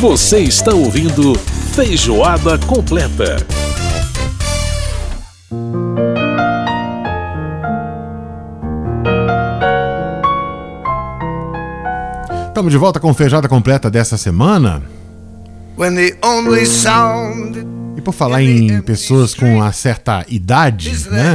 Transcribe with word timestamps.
Você 0.00 0.38
está 0.38 0.72
ouvindo 0.72 1.34
Feijoada 1.74 2.56
Completa. 2.56 3.36
Estamos 12.46 12.70
de 12.70 12.78
volta 12.78 13.00
com 13.00 13.12
Feijoada 13.12 13.48
Completa 13.48 13.90
dessa 13.90 14.16
semana. 14.16 14.84
E 17.96 18.00
por 18.00 18.14
falar 18.14 18.40
em 18.40 18.80
pessoas 18.82 19.34
com 19.34 19.52
uma 19.56 19.72
certa 19.72 20.24
idade, 20.28 20.90
né? 21.10 21.34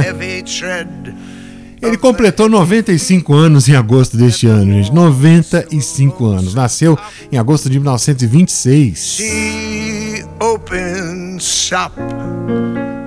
Ele 1.84 1.98
completou 1.98 2.48
95 2.48 3.34
anos 3.34 3.68
em 3.68 3.76
agosto 3.76 4.16
deste 4.16 4.46
ano, 4.46 4.72
gente. 4.72 4.90
95 4.92 6.24
anos. 6.24 6.54
Nasceu 6.54 6.98
em 7.30 7.36
agosto 7.36 7.68
de 7.68 7.78
1926. 7.78 9.18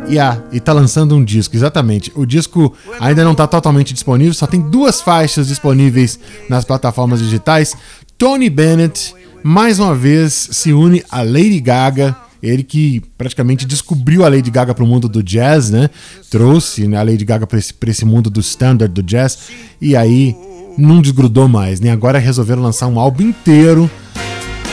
E, 0.09 0.19
ah, 0.19 0.37
e 0.51 0.59
tá 0.59 0.73
lançando 0.73 1.15
um 1.15 1.23
disco, 1.23 1.55
exatamente. 1.55 2.11
O 2.15 2.23
disco 2.23 2.71
ainda 2.99 3.23
não 3.23 3.31
está 3.31 3.47
totalmente 3.47 3.93
disponível, 3.93 4.33
só 4.33 4.45
tem 4.45 4.61
duas 4.61 5.01
faixas 5.01 5.47
disponíveis 5.47 6.19
nas 6.47 6.63
plataformas 6.63 7.19
digitais. 7.19 7.75
Tony 8.15 8.49
Bennett, 8.49 9.13
mais 9.43 9.79
uma 9.79 9.95
vez, 9.95 10.49
se 10.51 10.71
une 10.71 11.03
a 11.09 11.23
Lady 11.23 11.59
Gaga 11.59 12.15
ele 12.41 12.63
que 12.63 13.01
praticamente 13.17 13.65
descobriu 13.65 14.25
a 14.25 14.29
Lady 14.29 14.51
Gaga 14.51 14.73
para 14.73 14.83
o 14.83 14.87
mundo 14.87 15.07
do 15.07 15.23
jazz, 15.23 15.69
né? 15.69 15.89
Trouxe 16.29 16.87
né, 16.87 16.97
a 16.97 17.03
Lady 17.03 17.25
Gaga 17.25 17.47
para 17.47 17.57
esse, 17.57 17.73
esse 17.87 18.05
mundo 18.05 18.29
do 18.29 18.39
standard 18.39 18.93
do 18.93 19.03
jazz 19.03 19.37
e 19.81 19.95
aí 19.95 20.35
não 20.77 21.01
desgrudou 21.01 21.47
mais, 21.47 21.79
né? 21.79 21.91
Agora 21.91 22.19
resolveram 22.19 22.61
lançar 22.61 22.87
um 22.87 22.99
álbum 22.99 23.23
inteiro 23.23 23.89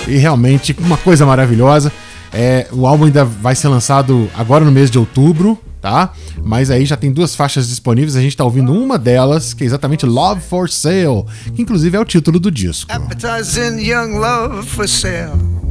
e 0.06 0.16
realmente 0.16 0.76
uma 0.78 0.96
coisa 0.96 1.24
maravilhosa. 1.24 1.92
É, 2.32 2.66
o 2.72 2.86
álbum 2.86 3.04
ainda 3.04 3.24
vai 3.24 3.54
ser 3.54 3.68
lançado 3.68 4.28
agora 4.34 4.64
no 4.64 4.72
mês 4.72 4.90
de 4.90 4.98
outubro, 4.98 5.58
tá? 5.80 6.12
Mas 6.42 6.70
aí 6.70 6.84
já 6.84 6.96
tem 6.96 7.12
duas 7.12 7.34
faixas 7.34 7.68
disponíveis, 7.68 8.16
a 8.16 8.20
gente 8.20 8.36
tá 8.36 8.44
ouvindo 8.44 8.72
uma 8.72 8.98
delas, 8.98 9.54
que 9.54 9.62
é 9.62 9.66
exatamente 9.66 10.04
Love 10.04 10.40
for 10.42 10.68
Sale, 10.68 11.24
que 11.54 11.62
inclusive 11.62 11.96
é 11.96 12.00
o 12.00 12.04
título 12.04 12.40
do 12.40 12.50
disco. 12.50 12.90
Appetizing 12.92 13.80
young 13.80 14.18
love 14.18 14.66
for 14.66 14.88
sale. 14.88 15.63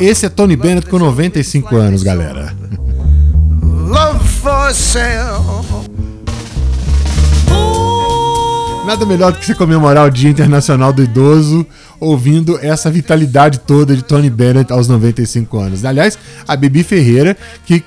Esse 0.00 0.26
é 0.26 0.28
Tony 0.28 0.56
Bennett 0.56 0.88
com 0.88 0.98
95 0.98 1.74
anos, 1.76 2.02
galera. 2.02 2.54
Love 3.62 4.28
for 4.28 4.74
sale. 4.74 5.42
Nada 8.86 9.06
melhor 9.06 9.32
do 9.32 9.38
que 9.38 9.46
se 9.46 9.54
comemorar 9.54 10.06
o 10.06 10.10
Dia 10.10 10.28
Internacional 10.28 10.92
do 10.92 11.02
Idoso 11.02 11.66
ouvindo 11.98 12.58
essa 12.60 12.90
vitalidade 12.90 13.60
toda 13.60 13.96
de 13.96 14.02
Tony 14.02 14.28
Bennett 14.28 14.70
aos 14.70 14.86
95 14.86 15.58
anos. 15.58 15.84
Aliás, 15.86 16.18
a 16.46 16.54
Bibi 16.54 16.82
Ferreira, 16.82 17.34
que 17.64 17.82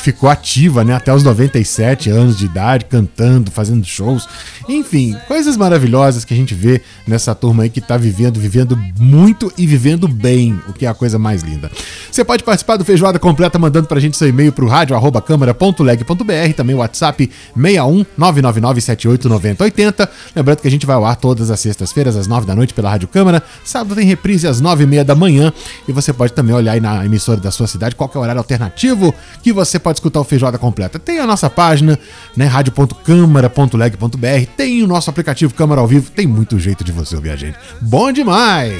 ficou 0.00 0.28
ativa 0.28 0.84
né, 0.84 0.94
até 0.94 1.12
os 1.12 1.22
97 1.22 2.10
anos 2.10 2.36
de 2.36 2.44
idade, 2.44 2.84
cantando, 2.84 3.50
fazendo 3.50 3.84
shows. 3.84 4.28
Enfim, 4.68 5.16
coisas 5.26 5.56
maravilhosas 5.56 6.24
que 6.24 6.32
a 6.32 6.36
gente 6.36 6.54
vê 6.54 6.80
nessa 7.06 7.34
turma 7.34 7.64
aí 7.64 7.70
que 7.70 7.80
está 7.80 7.96
vivendo, 7.96 8.38
vivendo 8.38 8.78
muito 8.98 9.52
e 9.58 9.66
vivendo 9.66 10.06
bem, 10.06 10.58
o 10.68 10.72
que 10.72 10.86
é 10.86 10.88
a 10.88 10.94
coisa 10.94 11.18
mais 11.18 11.42
linda. 11.42 11.70
Você 12.10 12.24
pode 12.24 12.44
participar 12.44 12.76
do 12.76 12.84
Feijoada 12.84 13.18
Completa 13.18 13.58
mandando 13.58 13.88
pra 13.88 13.98
gente 13.98 14.16
seu 14.16 14.28
e-mail 14.28 14.52
pro 14.52 14.68
rádio 14.68 14.94
arroba 14.94 15.20
câmara.leg.br, 15.20 16.54
também 16.56 16.76
o 16.76 16.78
WhatsApp 16.78 17.30
61 17.56 18.04
999789080. 18.18 20.08
Lembrando 20.36 20.60
que 20.60 20.68
a 20.68 20.70
gente 20.70 20.86
vai 20.86 20.96
ao 20.96 21.04
ar 21.04 21.16
todas 21.16 21.50
as 21.50 21.58
sextas-feiras 21.60 22.16
às 22.16 22.26
9 22.26 22.46
da 22.46 22.54
noite 22.54 22.74
pela 22.74 22.90
Rádio 22.90 23.08
Câmara, 23.08 23.42
sábado 23.64 23.94
tem 23.94 24.06
reprise 24.06 24.46
às 24.46 24.60
9 24.60 24.84
e 24.84 24.86
meia 24.86 25.04
da 25.04 25.14
manhã 25.14 25.52
e 25.88 25.92
você 25.92 26.12
pode 26.12 26.32
também 26.32 26.54
olhar 26.54 26.72
aí 26.72 26.80
na 26.80 27.04
emissora 27.04 27.40
da 27.40 27.50
sua 27.50 27.66
cidade 27.66 27.94
qual 27.94 28.10
é 28.14 28.18
o 28.18 28.20
horário 28.20 28.38
alternativo 28.38 29.14
que 29.42 29.52
você 29.52 29.71
pode 29.78 29.98
escutar 29.98 30.20
o 30.20 30.24
Feijoada 30.24 30.58
Completa. 30.58 30.98
Tem 30.98 31.18
a 31.18 31.26
nossa 31.26 31.50
página, 31.50 31.98
né, 32.36 32.46
radio.câmara.leg.br, 32.46 34.50
tem 34.56 34.82
o 34.82 34.86
nosso 34.86 35.10
aplicativo 35.10 35.54
Câmara 35.54 35.80
ao 35.80 35.86
Vivo, 35.86 36.10
tem 36.10 36.26
muito 36.26 36.58
jeito 36.58 36.84
de 36.84 36.92
você 36.92 37.16
ouvir 37.16 37.30
a 37.30 37.36
gente. 37.36 37.58
Bom 37.80 38.12
demais! 38.12 38.74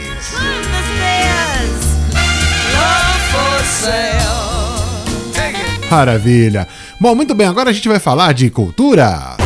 Maravilha! 5.91 6.67
Bom, 6.99 7.15
muito 7.15 7.35
bem, 7.35 7.47
agora 7.47 7.71
a 7.71 7.73
gente 7.73 7.89
vai 7.89 7.99
falar 7.99 8.33
de 8.33 8.49
cultura. 8.49 9.37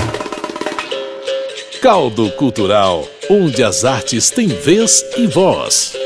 Caldo 1.82 2.30
Cultural, 2.32 3.06
onde 3.30 3.62
as 3.62 3.84
artes 3.84 4.30
têm 4.30 4.48
vez 4.48 5.04
e 5.16 5.26
voz. 5.26 6.05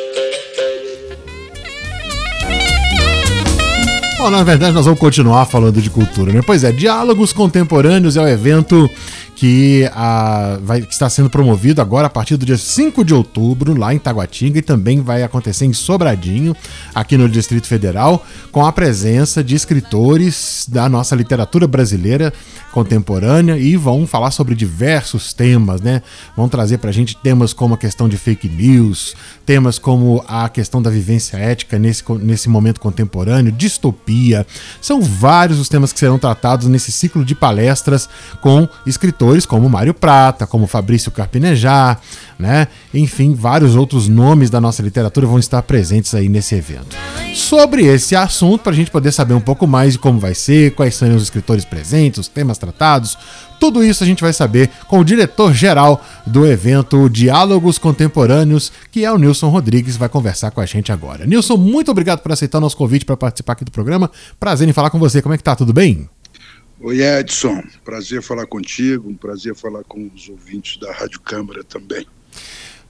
Na 4.31 4.43
verdade, 4.43 4.73
nós 4.73 4.85
vamos 4.85 5.01
continuar 5.01 5.45
falando 5.45 5.81
de 5.81 5.91
cultura, 5.91 6.33
né? 6.33 6.41
Pois 6.45 6.65
é, 6.65 6.73
Diálogos 6.73 7.33
Contemporâneos 7.33 8.17
é 8.17 8.23
o 8.23 8.29
evento 8.29 8.89
que, 9.41 9.89
a, 9.95 10.59
vai, 10.63 10.83
que 10.83 10.93
está 10.93 11.09
sendo 11.09 11.31
promovido 11.31 11.81
agora 11.81 12.09
a 12.09 12.11
partir 12.11 12.37
do 12.37 12.45
dia 12.45 12.59
5 12.59 13.03
de 13.03 13.15
outubro, 13.15 13.75
lá 13.75 13.95
em 13.95 13.99
Taguatinga, 13.99 14.59
e 14.59 14.63
também 14.63 15.01
vai 15.01 15.23
acontecer 15.23 15.65
em 15.65 15.73
Sobradinho, 15.73 16.55
aqui 16.95 17.17
no 17.17 17.27
Distrito 17.27 17.67
Federal, 17.67 18.23
com 18.53 18.67
a 18.67 18.71
presença 18.71 19.43
de 19.43 19.55
escritores 19.55 20.67
da 20.69 20.91
nossa 20.91 21.17
literatura 21.17 21.67
brasileira 21.67 22.35
contemporânea 22.71 23.57
e 23.57 23.79
vão 23.79 24.07
falar 24.07 24.31
sobre 24.31 24.55
diversos 24.55 25.33
temas, 25.33 25.81
né? 25.81 26.03
Vão 26.37 26.47
trazer 26.47 26.77
para 26.77 26.91
a 26.91 26.93
gente 26.93 27.17
temas 27.17 27.55
como 27.55 27.73
a 27.73 27.79
questão 27.79 28.11
de 28.11 28.19
fake 28.19 28.47
news, 28.47 29.17
temas 29.47 29.79
como 29.79 30.23
a 30.29 30.51
questão 30.51 30.83
da 30.83 30.91
vivência 30.91 31.39
ética 31.39 31.79
nesse, 31.79 32.05
nesse 32.21 32.47
momento 32.47 32.79
contemporâneo, 32.79 33.51
distopia. 33.51 34.47
São 34.83 35.01
vários 35.01 35.59
os 35.59 35.69
temas 35.69 35.95
que 35.95 35.99
serão 35.99 36.19
tratados 36.19 36.67
nesse 36.67 36.93
ciclo 36.93 37.25
de 37.25 37.35
palestras 37.35 38.07
com 38.43 38.69
escritores 38.87 39.30
como 39.47 39.69
Mário 39.69 39.95
Prata, 39.95 40.47
como 40.47 40.67
Fabrício 40.67 41.11
Carpinejar, 41.11 42.01
né? 42.39 42.69
Enfim, 42.93 43.35
vários 43.35 43.77
outros 43.77 44.09
nomes 44.09 44.51
da 44.51 44.61
nossa 44.61 44.83
literatura 44.83 45.27
vão 45.27 45.39
estar 45.39 45.63
presentes 45.63 46.15
aí 46.15 46.29
nesse 46.29 46.55
evento. 46.55 46.97
Sobre 47.35 47.85
esse 47.85 48.17
assunto, 48.17 48.63
para 48.63 48.73
a 48.73 48.75
gente 48.75 48.91
poder 48.91 49.13
saber 49.13 49.35
um 49.35 49.41
pouco 49.41 49.67
mais 49.67 49.93
de 49.93 49.99
como 49.99 50.19
vai 50.19 50.35
ser, 50.35 50.75
quais 50.75 50.95
são 50.95 51.15
os 51.15 51.23
escritores 51.23 51.65
presentes, 51.65 52.21
os 52.21 52.29
temas 52.29 52.59
tratados, 52.59 53.17
tudo 53.61 53.85
isso 53.85 54.03
a 54.03 54.07
gente 54.07 54.23
vai 54.23 54.33
saber 54.33 54.71
com 54.89 54.99
o 54.99 55.05
diretor-geral 55.05 56.03
do 56.27 56.47
evento 56.47 57.09
Diálogos 57.09 57.79
Contemporâneos, 57.79 58.73
que 58.91 59.05
é 59.05 59.13
o 59.13 59.19
Nilson 59.19 59.49
Rodrigues, 59.49 59.97
vai 59.97 60.09
conversar 60.09 60.51
com 60.51 60.61
a 60.61 60.67
gente 60.67 60.91
agora. 60.91 61.27
Nilson, 61.27 61.57
muito 61.57 61.91
obrigado 61.91 62.21
por 62.21 62.33
aceitar 62.33 62.59
o 62.59 62.63
nosso 62.63 62.77
convite 62.77 63.05
para 63.05 63.17
participar 63.17 63.53
aqui 63.53 63.65
do 63.65 63.71
programa. 63.71 64.11
Prazer 64.39 64.69
em 64.69 64.73
falar 64.73 64.91
com 64.91 64.99
você. 64.99 65.21
Como 65.21 65.35
é 65.35 65.39
que 65.39 65.45
tá? 65.45 65.55
Tudo 65.55 65.73
bem? 65.73 66.09
Oi, 66.83 67.03
Edson. 67.03 67.63
Prazer 67.85 68.23
falar 68.23 68.47
contigo, 68.47 69.11
um 69.11 69.15
prazer 69.15 69.55
falar 69.55 69.85
com 69.85 70.11
os 70.15 70.31
ouvintes 70.31 70.79
da 70.79 70.91
Rádio 70.91 71.21
Câmara 71.21 71.63
também. 71.63 72.07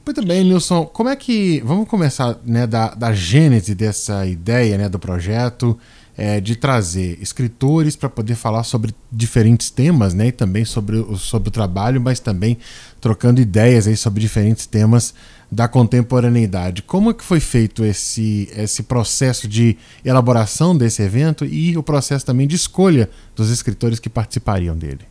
Muito 0.06 0.24
bem, 0.24 0.44
Nilson. 0.44 0.86
Como 0.86 1.08
é 1.08 1.16
que. 1.16 1.60
Vamos 1.64 1.88
começar 1.88 2.38
né, 2.46 2.68
da, 2.68 2.94
da 2.94 3.12
gênese 3.12 3.74
dessa 3.74 4.24
ideia 4.26 4.78
né, 4.78 4.88
do 4.88 4.96
projeto 4.96 5.76
é, 6.16 6.40
de 6.40 6.54
trazer 6.54 7.18
escritores 7.20 7.96
para 7.96 8.08
poder 8.08 8.36
falar 8.36 8.62
sobre 8.62 8.94
diferentes 9.10 9.70
temas, 9.70 10.14
né? 10.14 10.28
E 10.28 10.32
também 10.32 10.64
sobre 10.64 10.96
o, 10.98 11.16
sobre 11.16 11.48
o 11.48 11.52
trabalho, 11.52 12.00
mas 12.00 12.20
também 12.20 12.58
trocando 13.00 13.40
ideias 13.40 13.88
aí 13.88 13.96
sobre 13.96 14.20
diferentes 14.20 14.66
temas 14.66 15.14
da 15.50 15.66
contemporaneidade. 15.66 16.82
Como 16.82 17.10
é 17.10 17.14
que 17.14 17.24
foi 17.24 17.40
feito 17.40 17.84
esse, 17.84 18.48
esse 18.56 18.84
processo 18.84 19.48
de 19.48 19.76
elaboração 20.04 20.76
desse 20.76 21.02
evento 21.02 21.44
e 21.44 21.76
o 21.76 21.82
processo 21.82 22.24
também 22.24 22.46
de 22.46 22.56
escolha 22.56 23.10
dos 23.34 23.50
escritores 23.50 23.98
que 23.98 24.08
participariam 24.08 24.76
dele? 24.76 25.10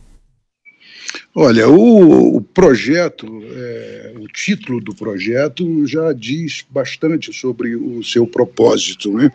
Olha, 1.34 1.68
o, 1.68 2.36
o 2.36 2.40
projeto, 2.40 3.26
é, 3.44 4.14
o 4.16 4.26
título 4.26 4.80
do 4.80 4.94
projeto 4.94 5.86
já 5.86 6.12
diz 6.12 6.64
bastante 6.68 7.32
sobre 7.32 7.76
o 7.76 8.02
seu 8.02 8.26
propósito, 8.26 9.12
né? 9.12 9.30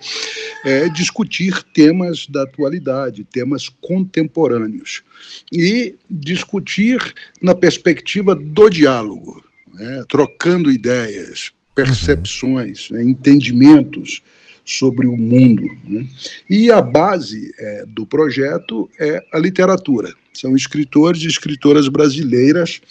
É 0.63 0.89
discutir 0.89 1.63
temas 1.74 2.27
da 2.27 2.44
atualidade, 2.44 3.24
temas 3.24 3.69
contemporâneos 3.69 5.03
e 5.51 5.95
discutir 6.09 7.13
na 7.41 7.56
perspectiva 7.56 8.35
do 8.35 8.69
diálogo, 8.69 9.44
né? 9.75 10.04
trocando 10.07 10.72
ideias, 10.72 11.51
percepções, 11.74 12.89
né? 12.89 13.04
entendimentos 13.04 14.22
sobre 14.63 15.06
o 15.06 15.16
mundo. 15.16 15.63
Né? 15.88 16.07
E 16.50 16.72
a 16.72 16.81
base 16.81 17.54
é, 17.60 17.86
do 17.86 18.06
projeto 18.06 18.89
é 19.00 19.24
a 19.31 19.38
literatura. 19.38 20.13
São 20.33 20.56
escritores 20.56 21.22
e 21.22 21.27
escritoras 21.27 21.88
brasileiras 21.88 22.81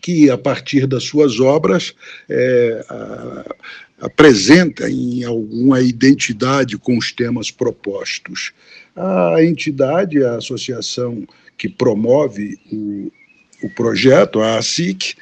que, 0.00 0.30
a 0.30 0.36
partir 0.36 0.86
das 0.86 1.04
suas 1.04 1.40
obras, 1.40 1.94
é, 2.28 2.84
a, 2.88 3.54
apresenta 4.00 4.90
em 4.90 5.24
alguma 5.24 5.80
identidade 5.80 6.76
com 6.76 6.98
os 6.98 7.12
temas 7.12 7.50
propostos. 7.50 8.52
A 8.94 9.42
entidade, 9.42 10.22
a 10.22 10.36
associação 10.36 11.26
que 11.56 11.68
promove 11.68 12.58
o 12.70 13.10
o 13.62 13.70
projeto, 13.70 14.40
a 14.40 14.58
ASIC, 14.58 15.14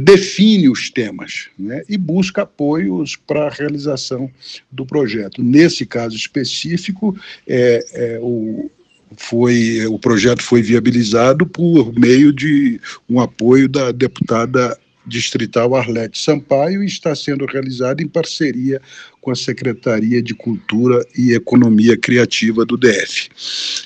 define 0.00 0.68
os 0.68 0.90
temas 0.90 1.48
né, 1.58 1.82
e 1.88 1.96
busca 1.96 2.42
apoios 2.42 3.16
para 3.16 3.46
a 3.46 3.50
realização 3.50 4.30
do 4.70 4.84
projeto. 4.84 5.42
Nesse 5.42 5.86
caso 5.86 6.16
específico, 6.16 7.16
é, 7.46 7.84
é, 7.92 8.18
o, 8.20 8.70
foi, 9.16 9.86
o 9.86 9.98
projeto 9.98 10.42
foi 10.42 10.62
viabilizado 10.62 11.46
por 11.46 11.92
meio 11.98 12.32
de 12.32 12.80
um 13.08 13.20
apoio 13.20 13.68
da 13.68 13.92
deputada 13.92 14.78
distrital 15.06 15.74
Arlete 15.76 16.18
Sampaio 16.20 16.82
e 16.82 16.86
está 16.86 17.14
sendo 17.14 17.46
realizado 17.46 18.02
em 18.02 18.08
parceria 18.08 18.80
com 19.20 19.30
a 19.30 19.36
Secretaria 19.36 20.20
de 20.20 20.34
Cultura 20.34 21.06
e 21.16 21.32
Economia 21.32 21.96
Criativa 21.96 22.64
do 22.64 22.76
DF. 22.76 23.28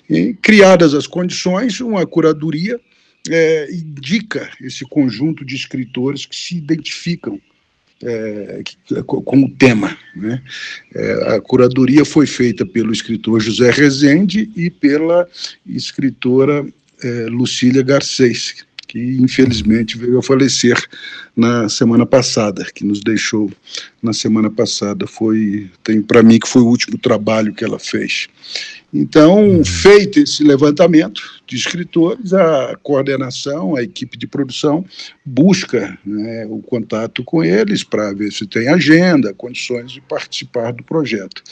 E, 0.08 0.34
criadas 0.34 0.94
as 0.94 1.06
condições, 1.06 1.80
uma 1.80 2.06
curadoria 2.06 2.80
é, 3.28 3.68
indica 3.72 4.50
esse 4.60 4.84
conjunto 4.84 5.44
de 5.44 5.54
escritores 5.54 6.24
que 6.24 6.36
se 6.36 6.56
identificam 6.56 7.40
é, 8.02 8.62
com 9.04 9.44
o 9.44 9.50
tema. 9.50 9.96
Né? 10.16 10.42
É, 10.94 11.34
a 11.34 11.40
curadoria 11.40 12.04
foi 12.04 12.26
feita 12.26 12.64
pelo 12.64 12.92
escritor 12.92 13.40
José 13.40 13.70
Rezende 13.70 14.50
e 14.56 14.70
pela 14.70 15.28
escritora 15.66 16.66
é, 17.02 17.26
Lucília 17.26 17.82
Garcês, 17.82 18.64
que 18.86 18.98
infelizmente 18.98 19.96
veio 19.96 20.18
a 20.18 20.22
falecer 20.22 20.76
na 21.36 21.68
semana 21.68 22.04
passada, 22.04 22.66
que 22.74 22.84
nos 22.84 23.00
deixou 23.00 23.50
na 24.02 24.12
semana 24.12 24.50
passada. 24.50 25.06
Foi, 25.06 25.70
tem 25.84 26.02
para 26.02 26.22
mim 26.22 26.38
que 26.38 26.48
foi 26.48 26.62
o 26.62 26.66
último 26.66 26.98
trabalho 26.98 27.54
que 27.54 27.64
ela 27.64 27.78
fez. 27.78 28.28
Então, 28.92 29.48
uhum. 29.48 29.64
feito 29.64 30.18
esse 30.18 30.42
levantamento 30.42 31.22
de 31.46 31.56
escritores, 31.56 32.32
a 32.32 32.76
coordenação, 32.82 33.76
a 33.76 33.82
equipe 33.82 34.18
de 34.18 34.26
produção 34.26 34.84
busca 35.24 35.96
né, 36.04 36.44
o 36.46 36.58
contato 36.58 37.22
com 37.22 37.44
eles 37.44 37.84
para 37.84 38.12
ver 38.12 38.32
se 38.32 38.46
tem 38.46 38.68
agenda, 38.68 39.32
condições 39.32 39.92
de 39.92 40.00
participar 40.00 40.72
do 40.72 40.82
projeto. 40.82 41.42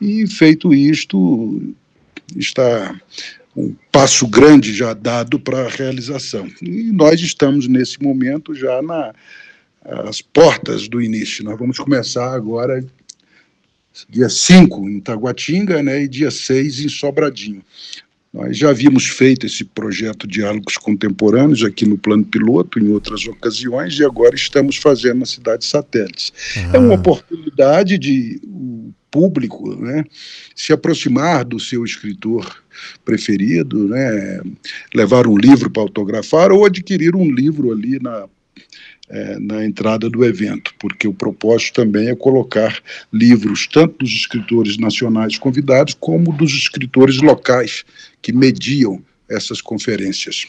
E 0.00 0.26
feito 0.26 0.72
isto, 0.72 1.74
está 2.36 2.94
um 3.56 3.74
passo 3.92 4.26
grande 4.26 4.72
já 4.74 4.94
dado 4.94 5.38
para 5.38 5.66
a 5.66 5.68
realização. 5.68 6.48
E 6.60 6.90
nós 6.92 7.20
estamos 7.20 7.68
nesse 7.68 8.02
momento 8.02 8.54
já 8.54 8.80
nas 8.82 10.20
portas 10.20 10.88
do 10.88 11.00
início. 11.00 11.44
Nós 11.44 11.58
vamos 11.58 11.78
começar 11.78 12.34
agora 12.34 12.84
dia 14.08 14.28
5 14.28 14.88
em 14.88 15.00
Taguatinga 15.00 15.82
né, 15.82 16.02
e 16.02 16.08
dia 16.08 16.30
6 16.30 16.80
em 16.80 16.88
Sobradinho. 16.88 17.62
Nós 18.32 18.58
já 18.58 18.70
havíamos 18.70 19.06
feito 19.06 19.46
esse 19.46 19.64
projeto 19.64 20.26
Diálogos 20.26 20.76
Contemporâneos 20.76 21.62
aqui 21.62 21.86
no 21.86 21.96
plano 21.96 22.24
piloto, 22.24 22.80
em 22.80 22.88
outras 22.88 23.24
ocasiões, 23.28 23.96
e 23.96 24.04
agora 24.04 24.34
estamos 24.34 24.76
fazendo 24.76 25.20
na 25.20 25.26
cidade 25.26 25.64
satélites. 25.64 26.32
Uhum. 26.56 26.74
É 26.74 26.78
uma 26.80 26.94
oportunidade 26.94 27.96
de 27.96 28.40
o 28.44 28.92
público 29.08 29.76
né, 29.76 30.04
se 30.56 30.72
aproximar 30.72 31.44
do 31.44 31.60
seu 31.60 31.84
escritor 31.84 32.60
preferido, 33.04 33.86
né, 33.86 34.40
levar 34.92 35.28
um 35.28 35.36
livro 35.36 35.70
para 35.70 35.82
autografar 35.82 36.50
ou 36.50 36.64
adquirir 36.64 37.14
um 37.14 37.30
livro 37.30 37.70
ali 37.70 38.00
na 38.02 38.26
é, 39.14 39.38
na 39.38 39.64
entrada 39.64 40.10
do 40.10 40.24
evento, 40.24 40.74
porque 40.76 41.06
o 41.06 41.14
propósito 41.14 41.74
também 41.74 42.08
é 42.08 42.16
colocar 42.16 42.82
livros 43.12 43.68
tanto 43.68 43.98
dos 43.98 44.10
escritores 44.10 44.76
nacionais 44.76 45.38
convidados 45.38 45.94
como 45.94 46.36
dos 46.36 46.52
escritores 46.52 47.22
locais 47.22 47.84
que 48.20 48.32
mediam 48.32 49.00
essas 49.28 49.60
conferências. 49.60 50.48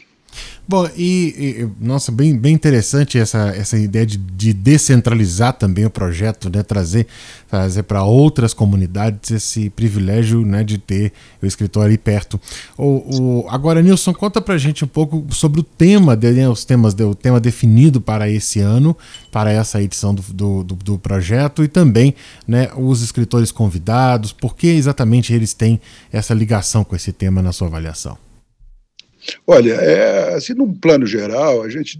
Bom, 0.68 0.88
e, 0.96 1.60
e, 1.60 1.84
nossa, 1.84 2.10
bem, 2.10 2.36
bem 2.36 2.52
interessante 2.52 3.18
essa, 3.18 3.54
essa 3.56 3.78
ideia 3.78 4.04
de, 4.04 4.16
de 4.16 4.52
descentralizar 4.52 5.52
também 5.52 5.84
o 5.84 5.90
projeto, 5.90 6.50
né? 6.50 6.60
trazer, 6.64 7.06
trazer 7.48 7.84
para 7.84 8.02
outras 8.02 8.52
comunidades 8.52 9.30
esse 9.30 9.70
privilégio 9.70 10.44
né? 10.44 10.64
de 10.64 10.76
ter 10.76 11.12
o 11.40 11.46
escritório 11.46 11.92
aí 11.92 11.98
perto. 11.98 12.40
O, 12.76 13.44
o, 13.44 13.48
agora, 13.48 13.80
Nilson, 13.80 14.12
conta 14.12 14.40
para 14.40 14.58
gente 14.58 14.84
um 14.84 14.88
pouco 14.88 15.24
sobre 15.30 15.60
o 15.60 15.62
tema, 15.62 16.16
né? 16.16 16.48
os 16.48 16.64
temas, 16.64 16.94
o 16.94 17.14
tema 17.14 17.38
definido 17.38 18.00
para 18.00 18.28
esse 18.28 18.58
ano, 18.58 18.96
para 19.30 19.52
essa 19.52 19.80
edição 19.80 20.12
do, 20.12 20.22
do, 20.22 20.64
do, 20.64 20.74
do 20.74 20.98
projeto 20.98 21.62
e 21.62 21.68
também 21.68 22.12
né? 22.46 22.70
os 22.76 23.02
escritores 23.02 23.52
convidados, 23.52 24.32
por 24.32 24.56
que 24.56 24.66
exatamente 24.66 25.32
eles 25.32 25.54
têm 25.54 25.80
essa 26.10 26.34
ligação 26.34 26.82
com 26.82 26.96
esse 26.96 27.12
tema 27.12 27.40
na 27.40 27.52
sua 27.52 27.68
avaliação? 27.68 28.18
Olha, 29.46 29.74
é, 29.74 30.34
assim, 30.34 30.54
num 30.54 30.72
plano 30.72 31.06
geral, 31.06 31.62
a 31.62 31.68
gente 31.68 31.96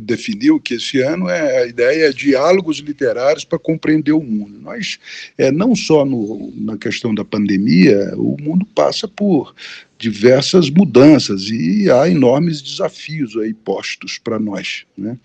definiu 0.00 0.60
que 0.60 0.74
esse 0.74 1.00
ano 1.00 1.28
é 1.28 1.62
a 1.62 1.66
ideia 1.66 2.08
é 2.08 2.12
diálogos 2.12 2.78
literários 2.78 3.44
para 3.44 3.58
compreender 3.58 4.12
o 4.12 4.22
mundo. 4.22 4.58
Nós, 4.60 4.98
é, 5.36 5.50
não 5.50 5.74
só 5.74 6.04
no, 6.04 6.52
na 6.56 6.76
questão 6.76 7.14
da 7.14 7.24
pandemia, 7.24 8.12
o 8.16 8.36
mundo 8.40 8.66
passa 8.74 9.08
por 9.08 9.54
diversas 9.98 10.68
mudanças 10.68 11.48
e 11.48 11.90
há 11.90 12.08
enormes 12.08 12.60
desafios 12.60 13.36
aí 13.36 13.54
postos 13.54 14.18
para 14.18 14.38
nós. 14.38 14.84
Né? 14.96 15.16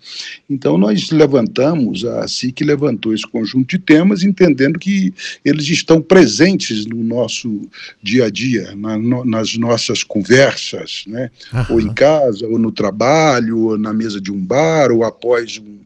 Então, 0.48 0.78
nós 0.78 1.10
levantamos, 1.10 2.04
a 2.04 2.26
SIC 2.26 2.62
levantou 2.62 3.12
esse 3.12 3.26
conjunto 3.26 3.68
de 3.68 3.78
temas, 3.78 4.22
entendendo 4.22 4.78
que 4.78 5.12
eles 5.44 5.68
estão 5.68 6.00
presentes 6.00 6.86
no 6.86 7.02
nosso 7.02 7.68
dia 8.02 8.26
a 8.26 8.30
dia, 8.30 8.74
na, 8.74 8.98
no, 8.98 9.24
nas 9.24 9.56
nossas 9.56 10.02
conversas, 10.02 11.04
né? 11.06 11.30
ou 11.68 11.80
em 11.80 11.92
casa, 11.92 12.46
ou 12.46 12.58
no 12.58 12.72
trabalho, 12.72 13.58
ou 13.58 13.78
na 13.78 13.92
mesa 13.92 14.20
de 14.20 14.32
um 14.32 14.40
bar, 14.40 14.90
ou 14.90 15.04
após 15.04 15.58
um, 15.58 15.80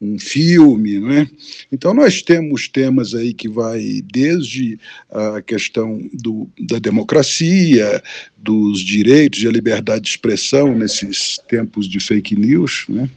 um 0.00 0.18
filme, 0.18 1.00
né? 1.00 1.28
Então 1.72 1.92
nós 1.92 2.22
temos 2.22 2.68
temas 2.68 3.14
aí 3.14 3.34
que 3.34 3.48
vai 3.48 4.02
desde 4.04 4.78
a 5.10 5.42
questão 5.42 6.00
do, 6.12 6.48
da 6.58 6.78
democracia, 6.78 8.02
dos 8.36 8.80
direitos 8.80 9.42
e 9.42 9.48
a 9.48 9.50
liberdade 9.50 10.02
de 10.02 10.10
expressão 10.10 10.72
nesses 10.76 11.38
tempos 11.48 11.88
de 11.88 11.98
fake 11.98 12.36
news, 12.36 12.84
né? 12.88 13.10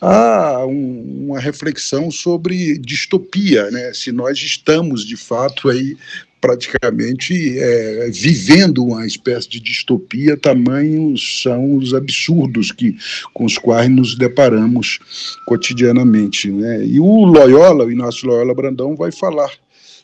a 0.00 0.66
um, 0.66 1.26
uma 1.28 1.40
reflexão 1.40 2.10
sobre 2.10 2.76
distopia, 2.78 3.70
né? 3.70 3.92
Se 3.94 4.12
nós 4.12 4.38
estamos 4.38 5.06
de 5.06 5.16
fato 5.16 5.70
aí 5.70 5.96
praticamente 6.46 7.58
é, 7.58 8.08
vivendo 8.12 8.84
uma 8.84 9.04
espécie 9.04 9.48
de 9.48 9.58
distopia, 9.58 10.36
tamanhos 10.36 11.42
são 11.42 11.76
os 11.76 11.92
absurdos 11.92 12.70
que, 12.70 12.96
com 13.34 13.44
os 13.44 13.58
quais 13.58 13.90
nos 13.90 14.16
deparamos 14.16 15.00
cotidianamente. 15.44 16.48
Né? 16.48 16.86
E 16.86 17.00
o 17.00 17.24
Loyola, 17.24 17.84
o 17.84 17.90
Inácio 17.90 18.28
Loyola 18.28 18.54
Brandão, 18.54 18.94
vai 18.94 19.10
falar 19.10 19.50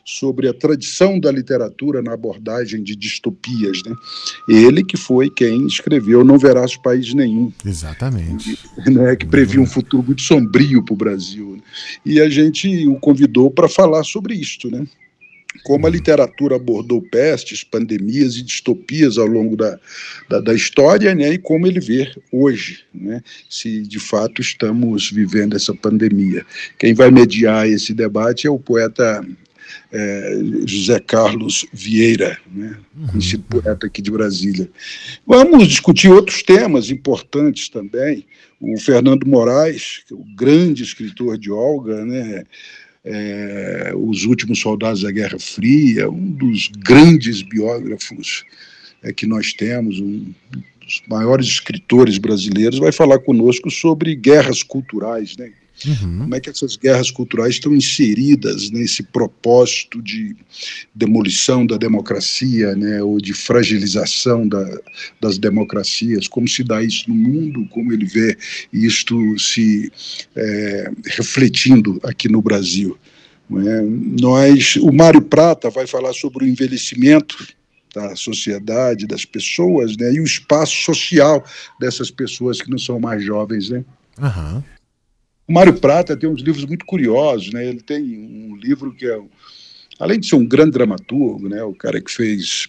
sobre 0.05 0.49
a 0.49 0.53
tradição 0.53 1.17
da 1.17 1.31
literatura 1.31 2.01
na 2.01 2.11
abordagem 2.13 2.83
de 2.83 2.93
distopias. 2.93 3.81
Né? 3.85 3.95
Ele 4.49 4.83
que 4.83 4.97
foi 4.97 5.29
quem 5.29 5.65
escreveu 5.65 6.25
Não 6.25 6.37
Verás 6.37 6.75
País 6.75 7.13
Nenhum. 7.13 7.53
Exatamente. 7.65 8.59
Né, 8.85 9.15
que 9.15 9.25
previa 9.25 9.61
um 9.61 9.65
futuro 9.65 10.03
muito 10.03 10.21
sombrio 10.21 10.83
para 10.83 10.93
o 10.93 10.97
Brasil. 10.97 11.51
Né? 11.55 11.61
E 12.05 12.19
a 12.19 12.29
gente 12.29 12.85
o 12.85 12.95
convidou 12.95 13.49
para 13.49 13.69
falar 13.69 14.03
sobre 14.03 14.33
isto, 14.33 14.69
né? 14.69 14.85
Como 15.63 15.87
a 15.87 15.89
literatura 15.89 16.57
abordou 16.57 17.01
pestes, 17.01 17.63
pandemias 17.63 18.35
e 18.35 18.43
distopias 18.43 19.17
ao 19.17 19.25
longo 19.25 19.55
da, 19.55 19.79
da, 20.29 20.39
da, 20.39 20.53
história, 20.53 21.15
né, 21.15 21.33
e 21.33 21.37
como 21.37 21.65
ele 21.65 21.79
vê 21.79 22.11
hoje, 22.31 22.81
né, 22.93 23.23
se 23.49 23.81
de 23.81 23.99
fato 23.99 24.41
estamos 24.41 25.09
vivendo 25.09 25.55
essa 25.55 25.73
pandemia. 25.73 26.45
Quem 26.77 26.93
vai 26.93 27.09
mediar 27.09 27.67
esse 27.67 27.93
debate 27.93 28.45
é 28.45 28.49
o 28.49 28.59
poeta 28.59 29.25
é, 29.91 30.39
José 30.65 30.99
Carlos 30.99 31.65
Vieira, 31.71 32.37
né, 32.51 32.77
uhum. 32.95 33.07
conhecido 33.07 33.43
poeta 33.43 33.87
aqui 33.87 34.01
de 34.01 34.11
Brasília. 34.11 34.69
Vamos 35.25 35.67
discutir 35.67 36.09
outros 36.09 36.43
temas 36.43 36.89
importantes 36.89 37.69
também. 37.69 38.25
O 38.59 38.77
Fernando 38.79 39.27
Moraes, 39.27 40.03
é 40.09 40.13
o 40.13 40.23
grande 40.35 40.83
escritor 40.83 41.37
de 41.37 41.51
Olga, 41.51 42.03
né, 42.05 42.43
é, 43.03 43.91
Os 43.95 44.25
Últimos 44.25 44.59
Soldados 44.59 45.01
da 45.01 45.11
Guerra 45.11 45.39
Fria, 45.39 46.09
um 46.09 46.31
dos 46.31 46.67
grandes 46.67 47.41
biógrafos 47.41 48.45
é, 49.01 49.11
que 49.11 49.25
nós 49.25 49.53
temos, 49.53 49.99
um 49.99 50.33
dos 50.79 51.03
maiores 51.07 51.47
escritores 51.47 52.17
brasileiros, 52.17 52.79
vai 52.79 52.91
falar 52.91 53.19
conosco 53.19 53.69
sobre 53.69 54.15
guerras 54.15 54.63
culturais, 54.63 55.35
né? 55.37 55.51
Uhum. 55.85 56.19
Como 56.19 56.35
é 56.35 56.39
que 56.39 56.49
essas 56.49 56.77
guerras 56.77 57.11
culturais 57.11 57.55
estão 57.55 57.73
inseridas 57.73 58.69
nesse 58.69 59.03
propósito 59.03 60.01
de 60.01 60.35
demolição 60.93 61.65
da 61.65 61.77
democracia, 61.77 62.75
né, 62.75 63.03
ou 63.03 63.19
de 63.19 63.33
fragilização 63.33 64.47
da, 64.47 64.65
das 65.19 65.37
democracias? 65.37 66.27
Como 66.27 66.47
se 66.47 66.63
dá 66.63 66.81
isso 66.81 67.09
no 67.09 67.15
mundo? 67.15 67.67
Como 67.69 67.91
ele 67.91 68.05
vê 68.05 68.37
isto 68.71 69.37
se 69.37 69.91
é, 70.35 70.91
refletindo 71.05 71.99
aqui 72.03 72.29
no 72.29 72.41
Brasil? 72.41 72.97
É? 73.51 73.81
Nós, 74.21 74.77
o 74.77 74.91
Mário 74.91 75.21
Prata 75.21 75.69
vai 75.69 75.85
falar 75.85 76.13
sobre 76.13 76.45
o 76.45 76.47
envelhecimento 76.47 77.45
da 77.93 78.15
sociedade, 78.15 79.05
das 79.05 79.25
pessoas, 79.25 79.95
né? 79.97 80.13
E 80.13 80.19
o 80.19 80.23
espaço 80.23 80.75
social 80.83 81.45
dessas 81.79 82.09
pessoas 82.09 82.61
que 82.61 82.71
não 82.71 82.79
são 82.79 82.99
mais 82.99 83.23
jovens, 83.23 83.69
né? 83.69 83.85
Aham. 84.19 84.63
O 85.47 85.53
Mário 85.53 85.73
Prata 85.73 86.15
tem 86.15 86.29
uns 86.29 86.41
livros 86.41 86.65
muito 86.65 86.85
curiosos, 86.85 87.51
né? 87.51 87.65
Ele 87.65 87.81
tem 87.81 88.01
um 88.01 88.55
livro 88.55 88.93
que 88.93 89.05
é, 89.05 89.19
além 89.99 90.19
de 90.19 90.27
ser 90.27 90.35
um 90.35 90.45
grande 90.45 90.71
dramaturgo, 90.71 91.49
né? 91.49 91.61
O 91.63 91.73
cara 91.73 91.99
que 92.01 92.11
fez 92.11 92.67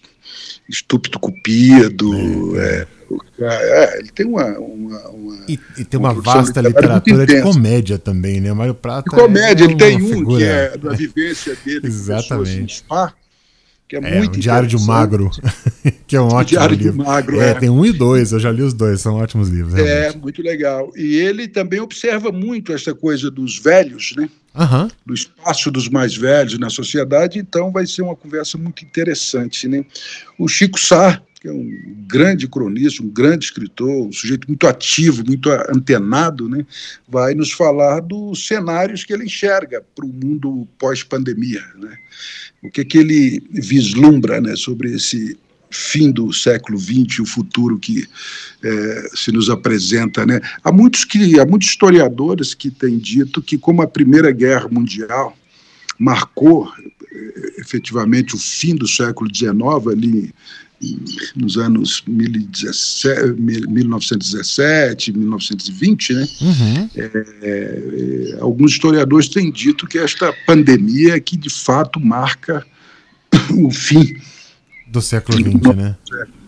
Estúpido 0.67 1.19
Cupido, 1.19 2.59
é, 2.59 2.87
o 3.09 3.17
é, 3.43 3.99
ele 3.99 4.09
tem 4.11 4.25
uma, 4.25 4.45
uma, 4.59 5.07
uma- 5.09 5.45
E, 5.47 5.57
e 5.77 5.85
tem 5.85 5.99
uma 5.99 6.13
vasta 6.13 6.59
literatura 6.61 7.25
de 7.25 7.41
comédia 7.41 7.97
também, 7.97 8.41
né? 8.41 8.51
Mário 8.51 8.75
Prata. 8.75 9.09
de 9.09 9.15
comédia. 9.15 9.63
é 9.63 9.67
ele 9.67 9.75
tem 9.77 10.01
um 10.01 10.07
figura- 10.09 10.37
que 10.39 10.43
é 10.43 10.77
da 10.77 10.91
vivência 10.93 11.55
dele 11.63 11.81
com 11.81 11.87
Exatamente. 11.87 12.77
spa, 12.77 13.13
que 13.87 13.95
é, 13.95 13.99
É, 13.99 14.17
muito 14.17 14.35
o 14.35 14.39
Diário 14.39 14.67
de 14.67 14.75
um. 14.75 14.85
Magro, 14.85 15.29
que 16.07 16.15
é 16.15 16.21
um 16.21 16.27
ótimo 16.27 16.59
Diário 16.59 16.77
de 16.77 16.83
livro. 16.85 17.03
Magro, 17.03 17.41
é, 17.41 17.49
é. 17.49 17.53
tem 17.53 17.69
um 17.69 17.85
e 17.85 17.91
dois, 17.91 18.31
eu 18.31 18.39
já 18.39 18.51
li 18.51 18.61
os 18.61 18.73
dois, 18.73 19.01
são 19.01 19.15
ótimos 19.15 19.49
livros. 19.49 19.75
É, 19.75 19.83
realmente. 19.83 20.17
muito 20.17 20.41
legal. 20.41 20.91
E 20.95 21.15
ele 21.15 21.47
também 21.47 21.79
observa 21.79 22.31
muito 22.31 22.73
essa 22.73 22.93
coisa 22.93 23.29
dos 23.29 23.59
velhos, 23.59 24.13
né? 24.17 24.29
Aham. 24.57 24.89
do 25.05 25.13
espaço 25.13 25.69
dos 25.69 25.89
mais 25.89 26.15
velhos 26.15 26.57
na 26.57 26.69
sociedade, 26.69 27.37
então 27.37 27.73
vai 27.73 27.85
ser 27.85 28.03
uma 28.03 28.15
conversa 28.15 28.57
muito 28.57 28.85
interessante. 28.85 29.67
Né? 29.67 29.83
O 30.39 30.47
Chico 30.47 30.79
Sá, 30.79 31.21
que 31.45 31.49
é 31.49 31.53
um 31.53 31.69
grande 32.07 32.47
cronista, 32.47 33.03
um 33.03 33.09
grande 33.09 33.45
escritor, 33.45 34.07
um 34.07 34.11
sujeito 34.11 34.47
muito 34.47 34.65
ativo, 34.65 35.23
muito 35.23 35.51
antenado, 35.51 36.49
né? 36.49 36.65
vai 37.07 37.35
nos 37.35 37.51
falar 37.51 37.99
dos 37.99 38.47
cenários 38.47 39.03
que 39.03 39.13
ele 39.13 39.25
enxerga 39.25 39.83
para 39.95 40.05
o 40.05 40.09
mundo 40.09 40.67
pós-pandemia. 40.79 41.63
Né? 41.77 41.95
O 42.63 42.71
que, 42.71 42.83
que 42.83 42.97
ele 42.97 43.43
vislumbra 43.51 44.41
né, 44.41 44.55
sobre 44.55 44.93
esse 44.93 45.37
fim 45.69 46.09
do 46.09 46.33
século 46.33 46.79
XX, 46.79 47.19
o 47.19 47.25
futuro 47.25 47.77
que 47.77 48.07
eh, 48.63 49.09
se 49.13 49.31
nos 49.31 49.49
apresenta. 49.49 50.25
Né? 50.25 50.39
Há, 50.63 50.71
muitos 50.71 51.03
que, 51.03 51.39
há 51.39 51.45
muitos 51.45 51.67
historiadores 51.67 52.53
que 52.53 52.71
têm 52.71 52.97
dito 52.97 53.41
que, 53.41 53.57
como 53.57 53.81
a 53.81 53.87
Primeira 53.87 54.31
Guerra 54.31 54.69
Mundial 54.69 55.37
marcou 55.99 56.71
eh, 57.11 57.55
efetivamente 57.59 58.35
o 58.35 58.39
fim 58.39 58.73
do 58.73 58.87
século 58.87 59.29
XIX, 59.33 59.53
ali 59.91 60.33
nos 61.35 61.57
anos 61.57 62.03
1017, 62.07 63.33
1917, 63.41 65.11
1920, 65.13 66.13
né? 66.13 66.27
Uhum. 66.41 66.89
Eh, 66.95 68.37
alguns 68.41 68.71
historiadores 68.73 69.27
têm 69.29 69.51
dito 69.51 69.87
que 69.87 69.97
esta 69.97 70.33
pandemia 70.45 71.15
é 71.15 71.19
que 71.19 71.37
de 71.37 71.49
fato 71.49 71.99
marca 71.99 72.65
o 73.51 73.71
fim 73.71 74.15
Do 74.87 75.01
século 75.01 75.37
XX, 75.37 75.75
né? 75.75 75.95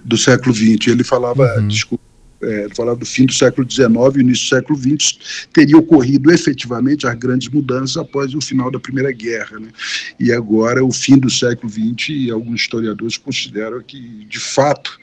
do 0.03 0.17
século 0.17 0.53
XX. 0.55 0.87
Ele 0.87 1.03
falava, 1.03 1.43
Uhum. 1.59 1.67
desculpa, 1.67 2.03
é, 2.41 2.67
falava 2.75 2.99
do 2.99 3.05
fim 3.05 3.25
do 3.25 3.33
século 3.33 3.69
XIX 3.69 3.87
e 4.15 4.19
início 4.19 4.45
do 4.45 4.55
século 4.55 4.79
XX, 4.79 5.47
teria 5.51 5.77
ocorrido 5.77 6.31
efetivamente 6.31 7.07
as 7.07 7.15
grandes 7.15 7.49
mudanças 7.49 7.97
após 7.97 8.33
o 8.33 8.41
final 8.41 8.69
da 8.69 8.79
Primeira 8.79 9.11
Guerra. 9.11 9.59
Né? 9.59 9.69
E 10.19 10.31
agora, 10.31 10.83
o 10.83 10.91
fim 10.91 11.17
do 11.17 11.29
século 11.29 11.71
XX, 11.71 12.09
e 12.09 12.31
alguns 12.31 12.61
historiadores 12.61 13.17
consideram 13.17 13.81
que, 13.81 14.25
de 14.25 14.39
fato, 14.39 14.99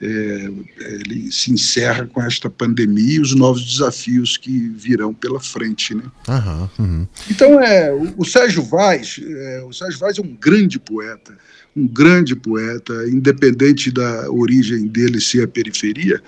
é, 0.00 0.50
ele 0.80 1.30
se 1.30 1.52
encerra 1.52 2.06
com 2.06 2.22
esta 2.22 2.50
pandemia 2.50 3.16
e 3.16 3.20
os 3.20 3.34
novos 3.34 3.64
desafios 3.64 4.36
que 4.36 4.68
virão 4.76 5.12
pela 5.12 5.40
frente. 5.40 5.94
Né? 5.94 6.04
Aham. 6.28 6.70
uhum. 6.78 7.06
Então, 7.30 7.60
é, 7.60 7.92
o, 7.92 8.14
o 8.18 8.24
Sérgio 8.24 8.62
Vaz, 8.62 9.20
é, 9.22 9.64
o 9.66 9.72
Sérgio 9.72 9.98
Vaz 9.98 10.18
é 10.18 10.22
um 10.22 10.34
grande 10.34 10.78
poeta, 10.78 11.36
um 11.76 11.88
grande 11.88 12.36
poeta, 12.36 12.92
independente 13.08 13.90
da 13.90 14.30
origem 14.30 14.86
dele 14.86 15.20
ser 15.20 15.42
a 15.42 15.48
periferia, 15.48 16.22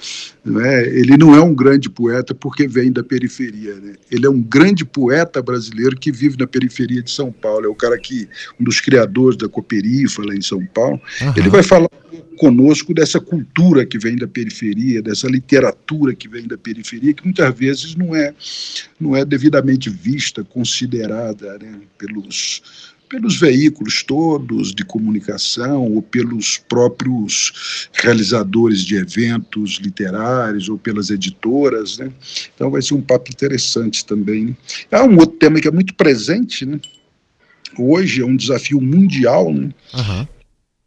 né, 0.45 0.87
ele 0.89 1.17
não 1.17 1.35
é 1.35 1.41
um 1.41 1.55
grande 1.55 1.89
poeta 1.89 2.35
porque 2.35 2.67
vem 2.67 2.91
da 2.91 3.03
periferia. 3.03 3.75
Né? 3.77 3.95
Ele 4.11 4.27
é 4.27 4.31
um 4.31 4.43
grande 4.43 4.85
poeta 4.85 5.41
brasileiro 5.41 5.97
que 5.97 6.11
vive 6.11 6.37
na 6.37 6.47
periferia 6.47 7.03
de 7.03 7.11
São 7.11 7.31
Paulo. 7.31 7.67
É 7.67 7.69
o 7.69 7.75
cara 7.75 7.97
que, 7.97 8.29
um 8.61 8.65
dos 8.65 8.81
criadores 8.81 9.37
da 9.37 9.49
Cooperifa 9.49 10.23
lá 10.25 10.35
em 10.35 10.43
São 10.43 10.65
Paulo. 10.67 11.01
Aham. 11.23 11.35
Ele 11.37 11.49
vai 11.49 11.63
falar 11.63 11.89
conosco 12.37 12.93
dessa 12.93 13.21
cultura 13.21 13.87
que 13.87 13.99
vem 13.99 14.17
da 14.17 14.27
periferia, 14.27 15.03
dessa 15.03 15.29
literatura 15.29 16.15
que 16.15 16.29
vem 16.29 16.47
da 16.47 16.59
periferia, 16.59 17.13
que 17.13 17.25
muitas 17.25 17.55
vezes 17.57 17.95
não 17.95 18.15
é, 18.15 18.35
não 18.99 19.17
é 19.17 19.25
devidamente 19.25 19.91
vista, 19.91 20.45
considerada 20.45 21.59
né, 21.59 21.81
pelos, 21.99 22.63
pelos 23.09 23.39
veículos 23.39 24.03
todos 24.03 24.75
de 24.75 24.85
comunicação 24.85 25.93
ou 25.93 26.03
pelos 26.03 26.59
próprios 26.59 27.89
realizadores 27.93 28.81
de 28.81 28.97
eventos 28.97 29.79
literários 29.79 30.69
ou 30.69 30.79
pelas 30.79 31.11
editoras. 31.11 31.99
Né? 31.99 32.11
Então 32.55 32.71
vai 32.71 32.83
ser 32.83 32.95
um 32.95 33.03
papo 33.03 33.31
interessante 33.31 34.05
também. 34.05 34.47
Né? 34.47 34.57
Há 34.91 35.05
um 35.05 35.17
outro 35.19 35.37
tema 35.39 35.61
que 35.61 35.69
é 35.69 35.73
muito 35.73 35.95
presente, 35.95 36.67
né? 36.67 36.81
hoje 37.79 38.23
é 38.23 38.25
um 38.25 38.37
desafio 38.37 38.81
mundial, 38.81 39.53
né? 39.53 39.71
Aham. 39.95 40.29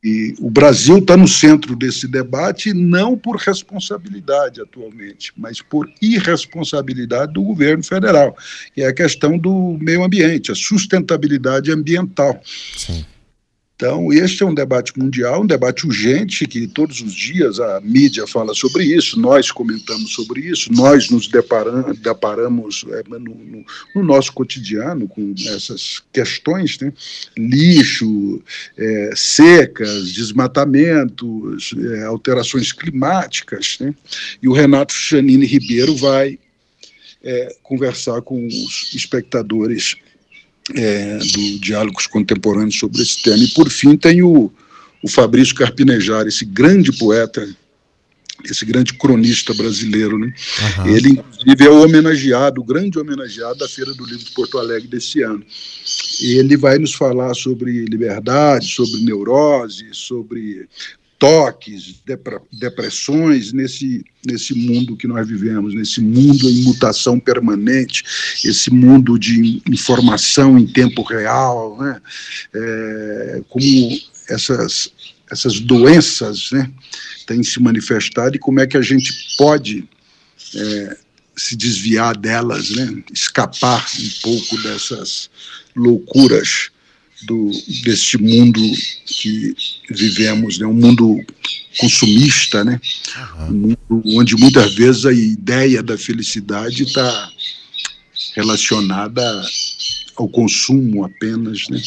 E 0.03 0.33
o 0.39 0.49
Brasil 0.49 0.99
está 0.99 1.17
no 1.17 1.27
centro 1.27 1.75
desse 1.75 2.07
debate, 2.07 2.73
não 2.73 3.17
por 3.17 3.35
responsabilidade 3.35 4.61
atualmente, 4.61 5.33
mas 5.35 5.61
por 5.61 5.91
irresponsabilidade 6.01 7.33
do 7.33 7.41
governo 7.41 7.83
federal, 7.83 8.35
que 8.73 8.81
é 8.81 8.87
a 8.87 8.93
questão 8.93 9.37
do 9.37 9.77
meio 9.81 10.03
ambiente, 10.03 10.51
a 10.51 10.55
sustentabilidade 10.55 11.71
ambiental. 11.71 12.41
Sim. 12.77 13.05
Então, 13.79 14.11
este 14.11 14.43
é 14.43 14.45
um 14.45 14.53
debate 14.53 14.91
mundial, 14.99 15.41
um 15.41 15.47
debate 15.47 15.87
urgente, 15.87 16.45
que 16.45 16.67
todos 16.67 16.99
os 16.99 17.13
dias 17.13 17.61
a 17.61 17.79
mídia 17.79 18.27
fala 18.27 18.53
sobre 18.53 18.83
isso, 18.83 19.17
nós 19.17 19.51
comentamos 19.51 20.11
sobre 20.11 20.41
isso, 20.41 20.69
nós 20.73 21.09
nos 21.09 21.29
deparam, 21.29 21.93
deparamos 21.93 22.83
é, 22.89 23.03
no, 23.07 23.19
no, 23.19 23.65
no, 23.95 24.03
nosso 24.03 24.33
cotidiano 24.33 25.07
com 25.07 25.33
essas 25.47 26.03
questões, 26.11 26.77
né? 26.79 26.91
lixo, 27.37 28.41
é, 28.77 29.13
secas, 29.15 30.11
desmatamentos, 30.11 31.73
é, 31.77 32.03
alterações 32.03 32.73
climáticas. 32.73 33.77
Né? 33.79 33.95
E 34.43 34.49
o 34.49 34.51
Renato 34.51 34.93
Janine 34.93 35.45
Ribeiro 35.45 35.95
vai 35.95 36.37
é, 37.23 37.55
conversar 37.63 38.21
com 38.23 38.45
os 38.45 38.93
espectadores 38.93 39.95
é, 40.75 41.17
do 41.17 41.59
Diálogos 41.59 42.07
Contemporâneos 42.07 42.77
sobre 42.77 43.01
esse 43.01 43.21
tema. 43.21 43.37
E, 43.37 43.47
por 43.49 43.69
fim, 43.69 43.95
tem 43.95 44.21
o, 44.21 44.51
o 45.03 45.09
Fabrício 45.09 45.55
Carpinejar, 45.55 46.27
esse 46.27 46.45
grande 46.45 46.91
poeta, 46.91 47.47
esse 48.45 48.65
grande 48.65 48.93
cronista 48.93 49.53
brasileiro. 49.53 50.17
Né? 50.17 50.33
Uhum. 50.77 50.87
Ele, 50.87 51.09
inclusive, 51.09 51.65
é 51.65 51.69
o 51.69 51.83
homenageado, 51.83 52.61
o 52.61 52.63
grande 52.63 52.99
homenageado 52.99 53.59
da 53.59 53.67
Feira 53.67 53.93
do 53.93 54.05
Livro 54.05 54.25
de 54.25 54.31
Porto 54.31 54.57
Alegre 54.57 54.87
desse 54.87 55.21
ano. 55.21 55.43
Ele 56.21 56.55
vai 56.57 56.77
nos 56.77 56.93
falar 56.93 57.33
sobre 57.33 57.85
liberdade, 57.85 58.67
sobre 58.67 59.01
neurose, 59.01 59.87
sobre 59.91 60.67
toques, 61.19 62.01
depressões 62.51 63.51
nesse, 63.51 64.05
nesse 64.25 64.55
mundo 64.55 64.95
que 64.95 65.05
nós 65.05 65.27
vivemos, 65.27 65.73
nesse 65.73 65.99
mundo 65.99 66.49
em 66.49 66.63
mutação 66.63 67.19
permanente, 67.19 68.03
esse 68.45 68.71
mundo 68.71 69.19
de 69.19 69.61
informação 69.69 70.57
em 70.57 70.65
tempo 70.65 71.03
real, 71.03 71.77
né? 71.77 72.01
É, 72.55 73.41
como 73.49 73.99
essas, 74.29 74.91
essas 75.29 75.59
doenças 75.59 76.51
né, 76.51 76.71
têm 77.27 77.43
se 77.43 77.59
manifestado 77.59 78.37
e 78.37 78.39
como 78.39 78.61
é 78.61 78.67
que 78.67 78.77
a 78.77 78.81
gente 78.81 79.35
pode 79.37 79.87
é, 80.55 80.97
se 81.35 81.55
desviar 81.55 82.15
delas, 82.15 82.69
né, 82.69 83.03
escapar 83.13 83.85
um 83.99 84.09
pouco 84.21 84.61
dessas 84.61 85.29
loucuras 85.75 86.71
do, 87.23 87.51
deste 87.83 88.17
mundo 88.17 88.61
que 89.05 89.55
vivemos, 89.89 90.59
né? 90.59 90.65
um 90.65 90.73
mundo 90.73 91.19
consumista, 91.79 92.63
né? 92.63 92.79
Uhum. 93.39 93.47
um 93.47 93.53
mundo 93.53 94.03
onde 94.17 94.35
muitas 94.35 94.73
vezes 94.73 95.05
a 95.05 95.13
ideia 95.13 95.81
da 95.81 95.97
felicidade 95.97 96.83
está 96.83 97.31
relacionada 98.35 99.43
ao 100.15 100.27
consumo 100.27 101.05
apenas. 101.05 101.67
Né? 101.69 101.81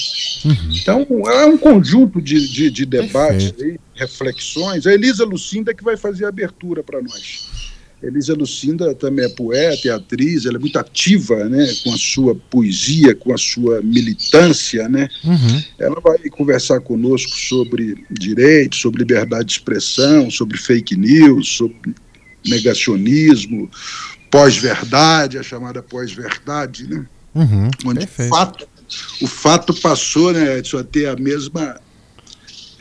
Uhum. 0.45 0.73
Então, 0.73 1.07
é 1.27 1.47
um 1.47 1.59
conjunto 1.59 2.21
de, 2.21 2.49
de, 2.49 2.71
de 2.71 2.87
debates, 2.87 3.55
aí, 3.61 3.79
reflexões. 3.95 4.87
A 4.87 4.93
Elisa 4.93 5.25
Lucinda 5.25 5.75
que 5.75 5.85
vai 5.85 5.97
fazer 5.97 6.25
a 6.25 6.29
abertura 6.29 6.83
para 6.83 7.03
nós. 7.03 7.62
Elisa 8.03 8.35
Lucinda 8.35 8.95
também 8.95 9.25
é 9.25 9.29
poeta, 9.29 9.89
é 9.89 9.93
atriz, 9.93 10.45
ela 10.45 10.57
é 10.57 10.59
muito 10.59 10.77
ativa, 10.77 11.45
né, 11.49 11.73
com 11.85 11.95
a 11.95 11.97
sua 11.97 12.35
poesia, 12.35 13.15
com 13.15 13.33
a 13.33 13.39
sua 13.39 13.81
militância, 13.81 14.89
né? 14.89 15.09
Uhum. 15.25 15.63
Ela 15.79 16.01
vai 16.01 16.19
conversar 16.31 16.81
conosco 16.81 17.31
sobre 17.37 18.05
direitos, 18.11 18.81
sobre 18.81 19.01
liberdade 19.01 19.45
de 19.45 19.53
expressão, 19.53 20.31
sobre 20.31 20.59
fake 20.59 20.97
news, 20.97 21.49
sobre 21.49 21.95
negacionismo, 22.45 23.71
pós-verdade, 24.31 25.39
a 25.39 25.43
chamada 25.43 25.81
pós-verdade, 25.81 26.89
né? 26.89 27.07
Uhum. 27.35 27.71
Onde 27.87 28.05
o 28.05 28.29
fato, 28.29 28.69
o 29.21 29.27
fato 29.29 29.75
passou, 29.75 30.33
né, 30.33 30.61
de 30.61 30.69
só 30.69 30.83
ter 30.83 31.07
a 31.07 31.15
mesma 31.15 31.81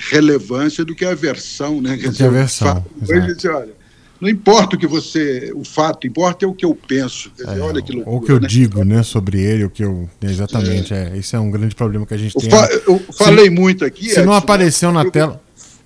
relevância 0.09 0.83
do 0.83 0.95
que 0.95 1.05
a 1.05 1.13
versão, 1.13 1.79
né? 1.79 1.95
Quer 1.95 2.09
dizer, 2.09 2.25
a 2.25 2.29
versão. 2.29 2.85
Hoje, 3.01 3.47
olha, 3.47 3.80
não 4.21 4.29
importa 4.29 4.75
o 4.75 4.79
que 4.79 4.85
você, 4.85 5.51
o 5.55 5.63
fato, 5.63 6.05
importa 6.05 6.45
é 6.45 6.47
o 6.47 6.53
que 6.53 6.63
eu 6.63 6.75
penso. 6.75 7.31
Dizer, 7.35 7.57
é, 7.57 7.59
olha 7.59 7.81
que 7.81 7.91
loucura, 7.91 8.15
ou 8.15 8.21
o 8.21 8.25
que 8.25 8.31
eu 8.31 8.39
né? 8.39 8.47
digo, 8.47 8.83
né, 8.83 9.01
sobre 9.01 9.41
ele, 9.41 9.63
o 9.65 9.69
que 9.69 9.83
eu 9.83 10.07
exatamente 10.21 10.93
é. 10.93 11.11
é. 11.13 11.17
Isso 11.17 11.35
é 11.35 11.39
um 11.39 11.49
grande 11.49 11.73
problema 11.73 12.05
que 12.05 12.13
a 12.13 12.17
gente 12.17 12.35
eu 12.35 12.41
tem. 12.41 12.51
Fa 12.51 12.69
eu 12.87 12.99
falei 13.17 13.45
se, 13.45 13.49
muito 13.49 13.83
aqui. 13.83 14.09
Se 14.09 14.21
não 14.23 14.33
apareceu 14.33 14.91
na 14.91 15.09
tela, 15.09 15.41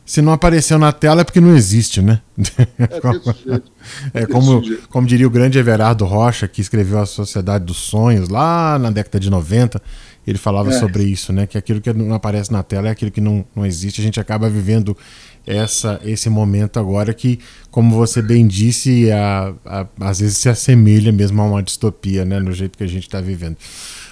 se 0.06 0.22
não 0.22 0.34
apareceu 0.34 0.78
na 0.78 0.92
tela 0.92 1.22
é 1.22 1.24
porque 1.24 1.40
não 1.40 1.56
existe, 1.56 2.02
né? 2.02 2.22
É, 2.78 3.00
como, 3.00 3.22
é 4.14 4.26
como, 4.26 4.62
como 4.90 5.08
diria 5.08 5.26
o 5.26 5.30
grande 5.32 5.58
Everardo 5.58 6.04
Rocha, 6.04 6.46
que 6.46 6.60
escreveu 6.60 7.00
a 7.00 7.06
Sociedade 7.06 7.64
dos 7.64 7.78
Sonhos 7.78 8.28
lá 8.28 8.78
na 8.78 8.92
década 8.92 9.18
de 9.18 9.30
90. 9.30 9.82
Ele 10.28 10.38
falava 10.38 10.72
é. 10.72 10.80
sobre 10.80 11.04
isso, 11.04 11.32
né? 11.32 11.48
Que 11.48 11.58
aquilo 11.58 11.80
que 11.80 11.94
não 11.94 12.14
aparece 12.14 12.52
na 12.52 12.64
tela 12.64 12.90
é 12.90 12.92
aquilo 12.92 13.12
que 13.12 13.22
não, 13.22 13.46
não 13.56 13.66
existe. 13.66 14.02
A 14.02 14.04
gente 14.04 14.20
acaba 14.20 14.50
vivendo 14.50 14.98
essa, 15.46 16.00
esse 16.04 16.30
momento 16.30 16.80
agora 16.80 17.14
que, 17.14 17.40
como 17.70 17.96
você 17.96 18.22
bem 18.22 18.48
disse, 18.48 19.12
a, 19.12 19.54
a, 19.66 19.88
às 20.02 20.20
vezes 20.20 20.38
se 20.38 20.50
assemelha 20.50 21.12
mesmo 21.12 21.42
a 21.42 21.46
uma 21.46 21.64
distopia, 21.64 22.26
né? 22.26 22.40
No 22.40 22.52
jeito 22.52 22.78
que 22.78 22.84
a 22.84 22.88
gente 22.88 23.04
está 23.04 23.22
vivendo. 23.22 23.58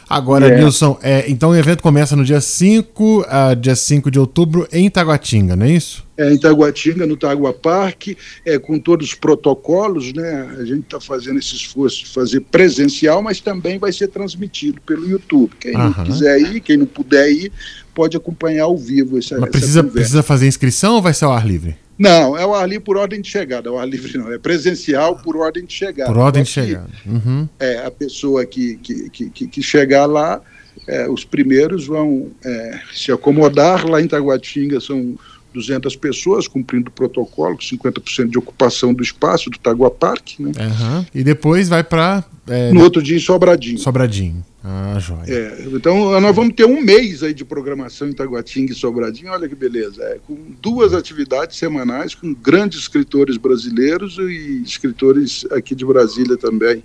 Agora, 0.09 0.45
yeah. 0.45 0.63
Nilson, 0.63 0.99
é, 1.01 1.25
então 1.27 1.51
o 1.51 1.55
evento 1.55 1.81
começa 1.81 2.15
no 2.15 2.23
dia 2.23 2.41
5, 2.41 3.21
uh, 3.21 3.55
dia 3.55 3.75
5 3.75 4.11
de 4.11 4.19
outubro, 4.19 4.67
em 4.71 4.89
Taguatinga, 4.89 5.55
não 5.55 5.65
é 5.65 5.71
isso? 5.71 6.05
É, 6.15 6.31
em 6.31 6.37
Taguatinga, 6.37 7.07
no 7.07 7.17
Tagua 7.17 7.51
Parque, 7.51 8.15
é, 8.45 8.59
com 8.59 8.77
todos 8.77 9.07
os 9.07 9.13
protocolos, 9.15 10.13
né? 10.13 10.55
A 10.59 10.65
gente 10.65 10.81
está 10.81 10.99
fazendo 10.99 11.39
esse 11.39 11.55
esforço 11.55 12.05
de 12.05 12.09
fazer 12.11 12.41
presencial, 12.41 13.23
mas 13.23 13.39
também 13.39 13.79
vai 13.79 13.91
ser 13.91 14.09
transmitido 14.09 14.79
pelo 14.81 15.09
YouTube. 15.09 15.51
Quem 15.59 15.73
não 15.73 15.91
quiser 15.91 16.39
ir, 16.39 16.59
quem 16.59 16.77
não 16.77 16.85
puder 16.85 17.31
ir, 17.31 17.51
pode 17.93 18.17
acompanhar 18.17 18.63
ao 18.63 18.77
vivo 18.77 19.17
essa, 19.17 19.37
mas 19.39 19.49
precisa, 19.49 19.79
essa 19.81 19.89
precisa 19.89 20.23
fazer 20.23 20.47
inscrição 20.47 20.95
ou 20.95 21.01
vai 21.01 21.13
ser 21.13 21.25
ao 21.25 21.31
ar 21.31 21.45
livre? 21.45 21.75
Não, 21.97 22.35
é 22.35 22.45
o 22.45 22.53
ar 22.53 22.67
livre 22.67 22.83
por 22.83 22.97
ordem 22.97 23.21
de 23.21 23.29
chegada. 23.29 23.71
O 23.71 23.77
ar 23.77 23.87
livre 23.87 24.17
não, 24.17 24.31
é 24.31 24.37
presencial 24.37 25.15
por 25.17 25.37
ordem 25.37 25.63
de 25.65 25.73
chegada. 25.73 26.11
Por 26.11 26.19
ordem 26.19 26.43
de 26.43 26.49
chegada. 26.49 26.89
Uhum. 27.05 27.47
É, 27.59 27.85
a 27.85 27.91
pessoa 27.91 28.45
que, 28.45 28.77
que, 28.77 29.09
que, 29.29 29.47
que 29.47 29.61
chegar 29.61 30.05
lá, 30.05 30.41
é, 30.87 31.07
os 31.07 31.23
primeiros 31.23 31.85
vão 31.85 32.31
é, 32.43 32.79
se 32.93 33.11
acomodar. 33.11 33.87
Lá 33.87 34.01
em 34.01 34.07
Taguatinga 34.07 34.79
são 34.79 35.15
200 35.53 35.95
pessoas, 35.95 36.47
cumprindo 36.47 36.89
o 36.89 36.91
protocolo, 36.91 37.57
50% 37.57 38.29
de 38.29 38.37
ocupação 38.37 38.93
do 38.93 39.03
espaço 39.03 39.49
do 39.49 39.57
Tagua 39.57 39.91
Parque. 39.91 40.41
Né? 40.41 40.51
Uhum. 40.57 41.05
E 41.13 41.23
depois 41.23 41.69
vai 41.69 41.83
para. 41.83 42.23
É, 42.47 42.71
no 42.71 42.81
outro 42.81 43.01
dia 43.01 43.15
em 43.15 43.19
Sobradinho. 43.19 43.77
Sobradinho. 43.77 44.43
Ah, 44.65 44.97
joia. 44.97 45.25
É, 45.27 45.65
então 45.73 46.19
nós 46.21 46.33
vamos 46.33 46.55
ter 46.55 46.63
um 46.63 46.81
mês 46.81 47.21
aí 47.21 47.33
de 47.33 47.43
programação 47.43 48.07
em 48.07 48.13
Taguatinga 48.13 48.71
e 48.71 48.75
Sobradinho, 48.75 49.29
olha 49.29 49.47
que 49.47 49.55
beleza. 49.55 50.01
É, 50.03 50.19
com 50.25 50.37
duas 50.61 50.93
atividades 50.93 51.57
semanais, 51.57 52.15
com 52.15 52.33
grandes 52.33 52.79
escritores 52.79 53.35
brasileiros 53.35 54.17
e 54.17 54.61
escritores 54.65 55.45
aqui 55.51 55.75
de 55.75 55.85
Brasília 55.85 56.37
também, 56.37 56.81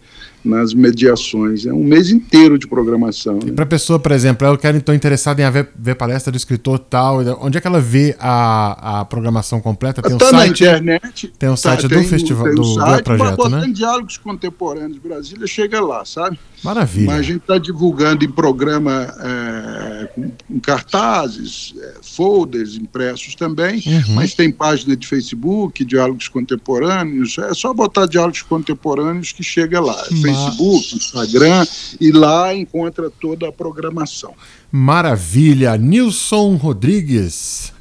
nas 0.49 0.73
mediações. 0.75 1.67
É 1.67 1.73
um 1.73 1.85
mês 1.85 2.11
inteiro 2.11 2.59
de 2.59 2.67
programação. 2.67 3.39
E 3.43 3.47
né? 3.47 3.53
para 3.53 3.65
a 3.65 3.69
pessoa, 3.69 3.99
por 3.99 4.13
exemplo, 4.13 4.47
ela 4.47 4.57
quer 4.57 4.75
então 4.75 4.95
interessada 4.95 5.43
em 5.43 5.51
ver, 5.51 5.69
ver 5.77 5.95
palestra 5.95 6.33
do 6.33 6.37
escritor 6.37 6.79
tal, 6.79 7.19
onde 7.41 7.59
é 7.59 7.61
que 7.61 7.67
ela 7.67 7.81
vê 7.81 8.17
a, 8.19 9.01
a 9.01 9.05
programação 9.05 9.61
completa? 9.61 10.03
Tem 10.03 10.17
tá 10.17 10.27
um 10.27 10.31
site, 10.31 10.65
na 10.65 10.79
internet. 10.79 11.33
Tem 11.39 11.49
o 11.49 11.53
um 11.53 11.55
tá, 11.55 11.61
site 11.61 11.89
do 11.89 12.03
festival, 12.05 12.55
do, 12.55 12.65
site, 12.65 12.97
do 12.97 13.05
projeto, 13.05 13.49
né? 13.49 13.61
Tem 13.61 13.73
diálogos 13.73 14.17
contemporâneos 14.17 14.99
Brasília, 14.99 15.47
chega 15.47 15.81
lá, 15.81 16.05
sabe? 16.05 16.39
Maravilha. 16.63 17.07
Mas 17.07 17.21
a 17.21 17.23
gente 17.23 17.39
está 17.39 17.59
divulgando 17.59 18.25
em 18.25 18.31
programa 18.31 19.15
é, 19.21 20.07
com, 20.15 20.61
cartazes, 20.61 21.75
é, 21.79 21.95
folders 22.03 22.77
impressos 22.77 23.35
também, 23.35 23.83
uhum. 23.87 24.15
mas 24.15 24.35
tem 24.35 24.51
página 24.51 24.97
de 24.97 25.07
Facebook, 25.07 25.85
Diálogos 25.85 26.29
Contemporâneos, 26.29 27.39
é 27.39 27.55
só 27.55 27.73
botar 27.73 28.07
Diálogos 28.07 28.43
Contemporâneos 28.43 29.33
que 29.33 29.43
chega 29.43 29.81
lá. 29.81 30.05
É 30.11 30.15
Facebook, 30.45 30.97
Instagram, 30.97 31.67
e 32.01 32.13
lá 32.13 32.55
encontra 32.55 33.11
toda 33.11 33.49
a 33.49 33.53
programação. 33.53 34.35
Maravilha. 34.71 35.77
Nilson 35.77 36.57
Rodrigues 36.57 37.73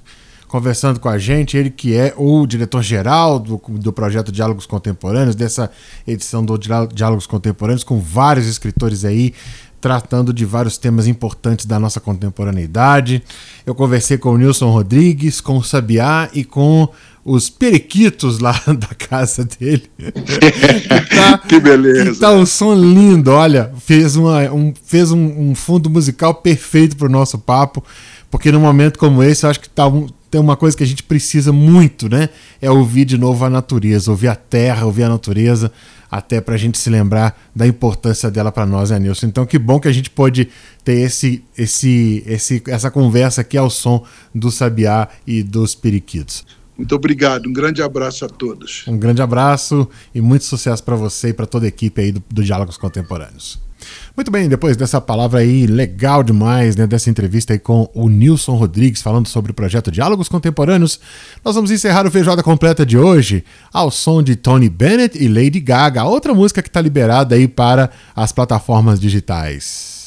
conversando 0.48 1.00
com 1.00 1.10
a 1.10 1.18
gente, 1.18 1.58
ele 1.58 1.70
que 1.70 1.94
é 1.94 2.14
o 2.16 2.48
diretor-geral 2.48 3.38
do, 3.38 3.62
do 3.68 3.92
projeto 3.92 4.32
Diálogos 4.32 4.66
Contemporâneos, 4.66 5.36
dessa 5.36 5.70
edição 6.08 6.44
do 6.44 6.58
Diálogos 6.58 7.28
Contemporâneos, 7.28 7.84
com 7.84 8.00
vários 8.00 8.48
escritores 8.48 9.04
aí 9.04 9.34
tratando 9.80 10.34
de 10.34 10.46
vários 10.46 10.78
temas 10.78 11.08
importantes 11.08 11.66
da 11.66 11.80
nossa 11.80 12.00
contemporaneidade. 12.00 13.24
Eu 13.66 13.76
conversei 13.76 14.18
com 14.18 14.30
o 14.30 14.38
Nilson 14.38 14.72
Rodrigues, 14.72 15.40
com 15.40 15.58
o 15.58 15.64
Sabiá 15.64 16.30
e 16.34 16.44
com 16.44 16.90
os 17.24 17.50
periquitos 17.50 18.40
lá 18.40 18.54
da 18.80 18.88
casa 18.88 19.44
dele. 19.44 19.90
que, 19.98 20.82
tá, 21.14 21.38
que 21.40 21.60
beleza. 21.60 22.14
Que 22.14 22.20
tá 22.20 22.32
um 22.32 22.46
som 22.46 22.74
lindo, 22.74 23.32
olha, 23.32 23.72
fez, 23.80 24.16
uma, 24.16 24.44
um, 24.52 24.74
fez 24.86 25.12
um, 25.12 25.50
um 25.50 25.54
fundo 25.54 25.90
musical 25.90 26.36
perfeito 26.36 26.96
para 26.96 27.08
o 27.08 27.12
nosso 27.12 27.38
papo, 27.38 27.84
porque 28.32 28.52
num 28.52 28.62
momento 28.62 28.98
como 28.98 29.22
esse 29.22 29.46
eu 29.46 29.50
acho 29.50 29.60
que 29.60 29.70
tá 29.70 29.88
um, 29.88 30.08
tem 30.30 30.40
uma 30.40 30.56
coisa 30.56 30.76
que 30.76 30.84
a 30.84 30.88
gente 30.88 31.04
precisa 31.04 31.52
muito, 31.52 32.10
né? 32.10 32.30
É 32.62 32.70
ouvir 32.70 33.06
de 33.06 33.18
novo 33.18 33.46
a 33.46 33.50
natureza, 33.50 34.12
ouvir 34.12 34.28
a 34.28 34.36
terra, 34.36 34.86
ouvir 34.86 35.04
a 35.04 35.10
natureza, 35.10 35.72
até 36.10 36.42
para 36.42 36.56
a 36.56 36.58
gente 36.58 36.78
se 36.78 36.90
lembrar 36.90 37.38
da 37.56 37.68
importância 37.68 38.30
dela 38.30 38.52
para 38.52 38.66
nós, 38.66 38.90
né, 38.90 39.00
Nilson? 39.00 39.28
Então, 39.28 39.46
que 39.46 39.58
bom 39.58 39.80
que 39.80 39.88
a 39.88 39.92
gente 39.92 40.10
pôde 40.10 40.50
ter 40.84 41.00
esse, 41.00 41.44
esse, 41.58 42.24
esse, 42.26 42.64
essa 42.68 42.90
conversa 42.92 43.42
aqui 43.42 43.58
ao 43.58 43.70
som 43.70 44.04
do 44.34 44.52
Sabiá 44.52 45.08
e 45.26 45.44
dos 45.44 45.76
Periquitos. 45.76 46.46
Muito 46.78 46.94
obrigado, 46.96 47.50
um 47.50 47.54
grande 47.54 47.82
abraço 47.82 48.24
a 48.24 48.30
todos. 48.30 48.86
Um 48.88 48.98
grande 48.98 49.22
abraço 49.22 49.88
e 50.14 50.22
muito 50.22 50.46
sucesso 50.46 50.84
para 50.84 50.96
você 50.96 51.30
e 51.30 51.34
para 51.34 51.48
toda 51.48 51.66
a 51.66 51.70
equipe 51.70 52.00
aí 52.02 52.12
do, 52.12 52.24
do 52.30 52.44
Diálogos 52.44 52.78
Contemporâneos. 52.78 53.67
Muito 54.16 54.32
bem, 54.32 54.50
depois 54.50 54.76
dessa 54.76 55.00
palavra 55.00 55.40
aí 55.40 55.68
legal 55.68 56.24
demais, 56.24 56.76
né, 56.76 56.88
dessa 56.88 57.10
entrevista 57.10 57.54
aí 57.54 57.60
com 57.60 57.90
o 57.94 58.10
Nilson 58.10 58.56
Rodrigues 58.56 59.02
falando 59.02 59.28
sobre 59.28 59.52
o 59.52 59.54
projeto 59.54 59.92
Diálogos 59.92 60.28
Contemporâneos, 60.28 61.00
nós 61.44 61.56
vamos 61.56 61.70
encerrar 61.70 62.06
o 62.08 62.12
Feijoada 62.12 62.42
Completa 62.42 62.86
de 62.86 62.98
hoje 62.98 63.44
ao 63.72 63.92
som 63.92 64.24
de 64.24 64.36
Tony 64.36 64.70
Bennett 64.70 65.18
e 65.18 65.28
Lady 65.28 65.60
Gaga, 65.60 66.04
outra 66.04 66.34
música 66.34 66.62
que 66.62 66.70
está 66.70 66.82
liberada 66.82 67.36
aí 67.36 67.48
para 67.48 67.90
as 68.16 68.32
plataformas 68.32 69.00
digitais. 69.00 69.98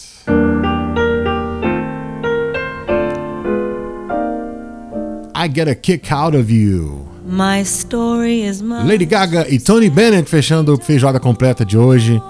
I 5.43 5.49
Get 5.49 5.69
a 5.69 5.75
Kick 5.75 6.13
Out 6.13 6.37
of 6.37 6.53
You. 6.53 7.09
My 7.25 7.63
story 7.63 8.45
is 8.45 8.61
my 8.61 8.85
Lady 8.85 9.07
Gaga 9.07 9.47
e 9.49 9.59
Tony 9.59 9.89
Bennett 9.89 10.29
fechando 10.29 10.75
o 10.75 10.77
Feijoada 10.77 11.19
Completa 11.19 11.65
de 11.65 11.79
hoje 11.79 12.21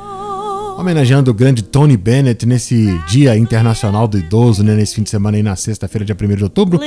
homenageando 0.80 1.30
o 1.30 1.34
grande 1.34 1.62
Tony 1.62 1.94
Bennett 1.94 2.46
nesse 2.46 2.98
Dia 3.06 3.36
Internacional 3.36 4.08
do 4.08 4.18
Idoso, 4.18 4.64
né, 4.64 4.74
nesse 4.74 4.94
fim 4.94 5.02
de 5.02 5.10
semana 5.10 5.36
aí 5.36 5.42
na 5.42 5.54
sexta-feira, 5.54 6.06
dia 6.06 6.16
1 6.18 6.36
de 6.36 6.42
outubro. 6.42 6.80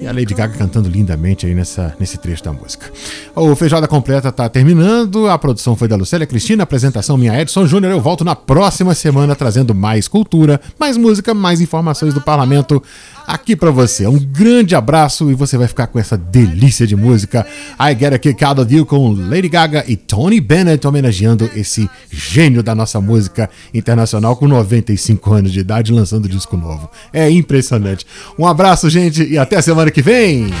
E 0.00 0.06
a 0.06 0.12
Lady 0.12 0.34
Gaga 0.34 0.56
cantando 0.56 0.88
lindamente 0.88 1.46
aí 1.46 1.54
nessa, 1.54 1.96
nesse 1.98 2.16
trecho 2.16 2.44
da 2.44 2.52
música. 2.52 2.90
O 3.34 3.56
Feijoada 3.56 3.88
Completa 3.88 4.30
tá 4.30 4.48
terminando, 4.48 5.28
a 5.28 5.36
produção 5.36 5.74
foi 5.74 5.88
da 5.88 5.96
Lucélia 5.96 6.26
Cristina, 6.26 6.62
a 6.62 6.64
apresentação 6.64 7.18
minha 7.18 7.40
Edson 7.40 7.66
Júnior. 7.66 7.92
Eu 7.92 8.00
volto 8.00 8.24
na 8.24 8.36
próxima 8.36 8.94
semana 8.94 9.34
trazendo 9.34 9.74
mais 9.74 10.06
cultura, 10.06 10.60
mais 10.78 10.96
música, 10.96 11.34
mais 11.34 11.60
informações 11.60 12.14
do 12.14 12.20
parlamento 12.20 12.80
aqui 13.26 13.56
para 13.56 13.72
você. 13.72 14.06
Um 14.06 14.18
grande 14.18 14.76
abraço 14.76 15.28
e 15.30 15.34
você 15.34 15.58
vai 15.58 15.66
ficar 15.66 15.88
com 15.88 15.98
essa 15.98 16.16
delícia 16.16 16.86
de 16.86 16.94
música. 16.94 17.44
I 17.80 17.98
Get 17.98 18.12
a 18.12 18.18
Kick 18.18 18.44
Out 18.44 18.60
of 18.60 18.74
You 18.74 18.86
com 18.86 19.12
Lady 19.12 19.48
Gaga 19.48 19.84
e 19.88 19.96
Tony 19.96 20.40
Bennett 20.40 20.86
homenageando 20.86 21.50
esse 21.56 21.90
gênio 22.10 22.43
da 22.62 22.74
nossa 22.74 23.00
música 23.00 23.48
internacional 23.72 24.36
com 24.36 24.46
95 24.46 25.32
anos 25.32 25.52
de 25.52 25.60
idade 25.60 25.92
lançando 25.92 26.28
disco 26.28 26.56
novo. 26.56 26.90
É 27.12 27.30
impressionante. 27.30 28.06
Um 28.38 28.46
abraço, 28.46 28.88
gente, 28.90 29.22
e 29.24 29.38
até 29.38 29.56
a 29.56 29.62
semana 29.62 29.90
que 29.90 30.02
vem. 30.02 30.52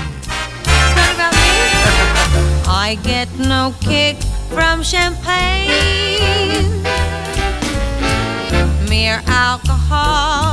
I 2.66 2.98
get 3.02 3.28
no 3.38 3.72
kick 3.80 4.16
from 4.50 4.82
champagne. 4.82 5.72
Mere 8.88 9.22
alcohol 9.26 10.43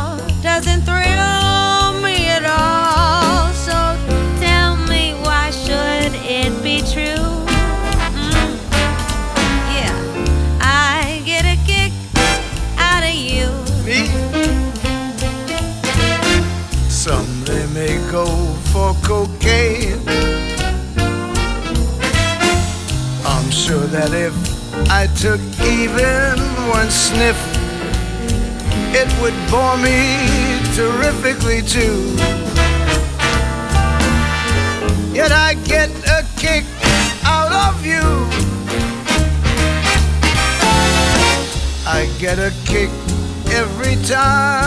took 25.22 25.40
even 25.62 26.40
one 26.68 26.90
sniff, 26.90 27.38
it 28.92 29.08
would 29.22 29.38
bore 29.52 29.78
me 29.78 30.18
terrifically 30.74 31.62
too. 31.62 32.16
Yet 35.14 35.32
I 35.32 35.54
get 35.64 35.92
a 36.08 36.26
kick 36.38 36.64
out 37.24 37.52
of 37.52 37.86
you. 37.86 38.02
I 41.86 42.10
get 42.18 42.40
a 42.40 42.52
kick 42.66 42.90
every 43.54 43.98
time 44.08 44.61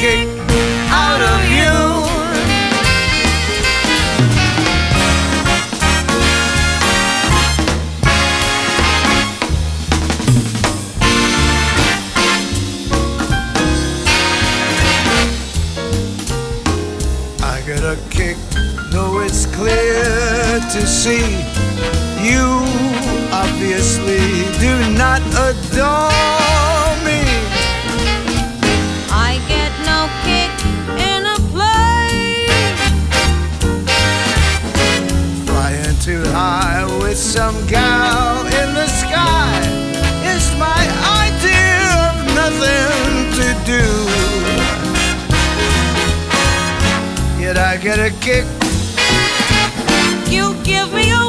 kick 0.00 0.26
out 0.88 1.20
of 1.20 1.40
you. 1.50 1.76
I 17.42 17.60
get 17.66 17.84
a 17.84 17.98
kick, 18.08 18.38
though 18.90 19.20
it's 19.20 19.44
clear 19.44 20.60
to 20.72 20.86
see 20.86 21.59
get 47.90 47.98
a 47.98 48.10
kick, 48.20 48.44
You 50.30 50.54
give 50.62 50.92
me 50.94 51.10
a. 51.10 51.20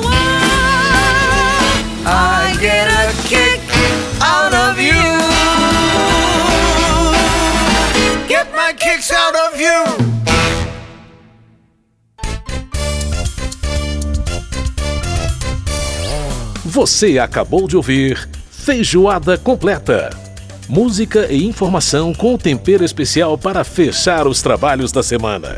I 2.05 2.55
get 2.59 2.87
a 2.87 3.11
kick 3.27 3.61
out 4.21 4.53
of 4.53 4.79
you. 4.79 4.93
Get 8.27 8.47
my 8.53 8.73
kicks 8.73 9.11
out 9.11 9.35
of 9.35 9.59
you. 9.59 10.11
Você 16.63 17.17
acabou 17.17 17.67
de 17.67 17.75
ouvir 17.75 18.29
Feijoada 18.51 19.35
Completa. 19.35 20.11
Música 20.69 21.25
e 21.31 21.43
informação 21.43 22.13
com 22.13 22.37
tempero 22.37 22.85
especial 22.85 23.35
para 23.35 23.63
fechar 23.63 24.27
os 24.27 24.43
trabalhos 24.43 24.91
da 24.91 25.01
semana. 25.01 25.55